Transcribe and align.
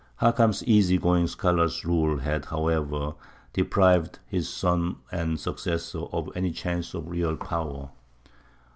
Hakam's 0.19 0.63
easy 0.63 0.97
going 0.97 1.27
scholar's 1.27 1.85
rule 1.85 2.17
had, 2.17 2.45
however, 2.45 3.13
deprived 3.53 4.17
his 4.25 4.49
son 4.49 4.95
and 5.11 5.39
successor 5.39 6.05
of 6.11 6.27
any 6.35 6.49
chance 6.51 6.95
of 6.95 7.07
real 7.07 7.37
power. 7.37 7.91